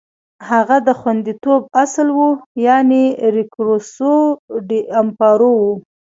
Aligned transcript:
هغه 0.49 0.77
د 0.87 0.89
خوندیتوب 0.99 1.61
اصل 1.83 2.07
و، 2.17 2.19
یعنې 2.65 3.03
ریکورسو 3.37 4.13
ډی 4.67 4.79
امپارو 5.01 5.51
و. 5.61 5.65